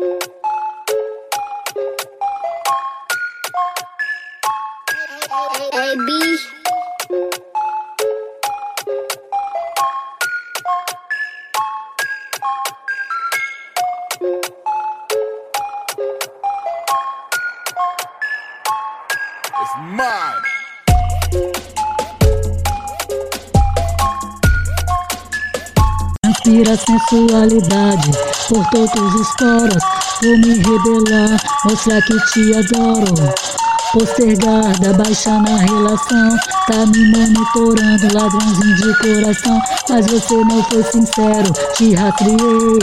[0.00, 0.04] É
[5.74, 6.10] hey, B.
[19.60, 20.32] It's A
[26.24, 29.82] Inspira sensualidade por todos os poros.
[30.22, 33.34] Vou me rebelar, mostrar que te adoro.
[33.92, 36.36] Postergada, baixa na relação.
[36.66, 39.60] Tá me monitorando, ladrãozinho de coração.
[39.88, 42.78] Mas você não foi sincero, te rastreei.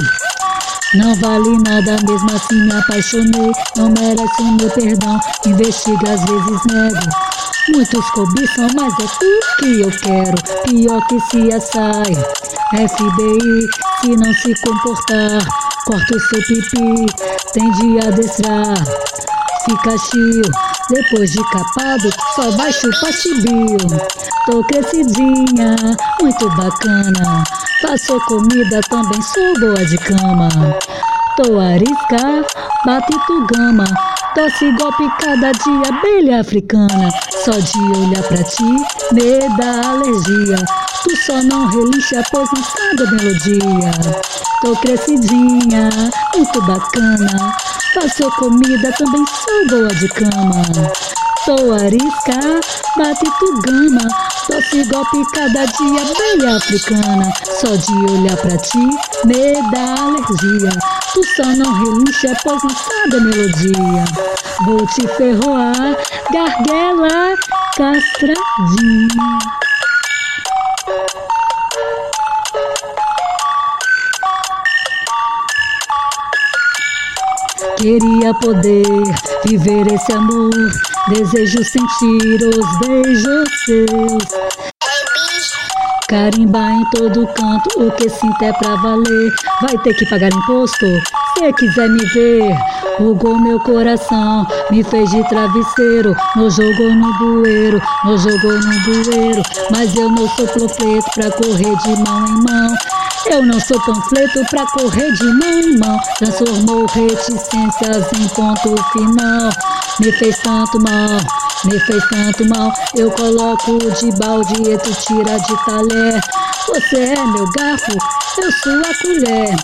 [0.95, 3.51] Não vale nada, mesmo assim me apaixonei.
[3.75, 7.35] Não merece o meu perdão, investiga às vezes nego.
[7.69, 10.35] Muitos cobiçam, mas é tu que eu quero.
[10.63, 12.13] Pior que se assai.
[12.71, 13.67] FBI,
[14.01, 15.39] se não se comportar,
[15.85, 17.05] corta o seu pipi.
[17.53, 18.75] Tem de adestrar,
[19.65, 20.41] fica chio.
[20.89, 23.77] Depois de capado, só vai chupar chibio.
[24.45, 25.75] Tô crescidinha,
[26.21, 27.43] muito bacana.
[27.81, 30.49] Faço comida, também sou boa de cama.
[31.37, 32.45] Tô arisca,
[32.85, 33.85] bate tu gama.
[34.35, 37.09] Tosse golpe cada dia, abelha africana.
[37.31, 38.63] Só de olhar pra ti,
[39.13, 40.57] me dá alergia.
[41.03, 43.91] Tu só não relincha, pois não sabe a melodia.
[44.61, 45.89] Tô crescidinha,
[46.35, 47.55] muito bacana.
[47.93, 50.61] Faço comida, também sou boa de cama.
[51.45, 52.59] Tô arisca,
[52.97, 54.07] bate tu gama.
[54.49, 57.31] Doce golpe cada dia, abelha africana.
[57.43, 58.79] Só de olhar pra ti,
[59.25, 60.71] me dá alergia.
[61.13, 64.05] Tu só não relincha, pois não sabe a melodia.
[64.65, 65.95] Vou te ferroar,
[66.33, 67.35] garguela,
[67.77, 69.64] castradinha.
[77.85, 78.83] Queria poder
[79.45, 80.49] viver esse amor,
[81.07, 84.23] desejo sentir os beijos seus.
[86.09, 89.35] Carimbar em todo canto, o que sinto é pra valer.
[89.61, 90.87] Vai ter que pagar imposto,
[91.37, 92.57] se quiser me ver.
[92.97, 96.15] Rugou meu coração, me fez de travesseiro.
[96.35, 99.43] Nos jogou no bueiro, nos jogou no bueiro.
[99.69, 102.75] Mas eu não sou profeto pra correr de mão em mão.
[103.27, 105.99] Eu não sou panfleto pra correr de mão em mão.
[106.19, 109.49] Transformou reticências em ponto final.
[109.99, 111.19] Me fez tanto mal,
[111.65, 112.71] me fez tanto mal.
[112.95, 116.21] Eu coloco de balde e tu tira de talher.
[116.67, 117.91] Você é meu garfo,
[118.37, 119.55] eu sou a colher.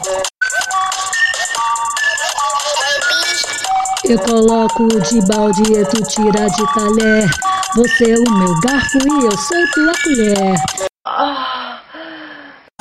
[4.03, 7.29] Eu coloco de balde e tu tira de talher.
[7.75, 11.60] Você é o meu garfo e eu sou tua colher.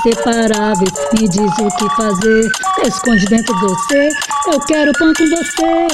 [0.03, 2.51] Separáveis, me diz o que fazer.
[2.87, 4.09] Esconde dentro de você,
[4.47, 5.89] eu quero pão com você.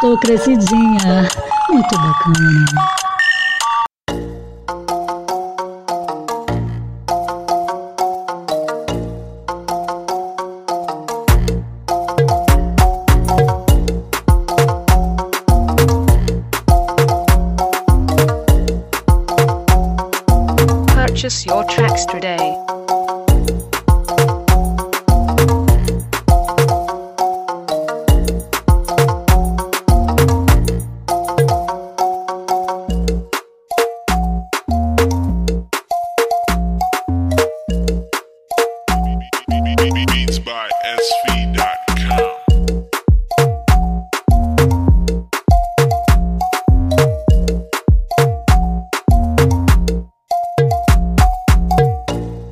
[0.00, 1.28] Tô crescidinha,
[1.68, 2.64] muito bacana.
[20.94, 22.38] Purchase your tracks today.